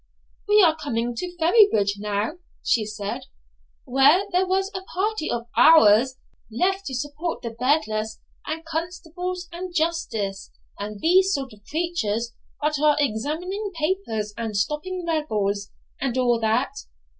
[0.47, 3.27] 'We are coming to Ferrybridge now,' she said,
[3.85, 6.15] 'where there was a party of OURS
[6.51, 8.17] left to support the beadles,
[8.47, 12.33] and constables, and justices, and these sort of creatures
[12.63, 15.69] that are examining papers and stopping rebels,
[15.99, 16.79] and all that.'